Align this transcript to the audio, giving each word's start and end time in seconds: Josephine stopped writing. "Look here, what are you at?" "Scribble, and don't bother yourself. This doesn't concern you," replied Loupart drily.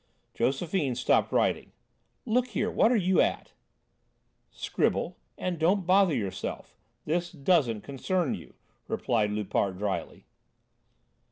Josephine 0.33 0.95
stopped 0.95 1.31
writing. 1.31 1.73
"Look 2.25 2.47
here, 2.47 2.71
what 2.71 2.91
are 2.91 2.95
you 2.95 3.21
at?" 3.21 3.53
"Scribble, 4.49 5.19
and 5.37 5.59
don't 5.59 5.85
bother 5.85 6.15
yourself. 6.15 6.75
This 7.05 7.31
doesn't 7.31 7.81
concern 7.81 8.33
you," 8.33 8.55
replied 8.87 9.29
Loupart 9.29 9.77
drily. 9.77 10.25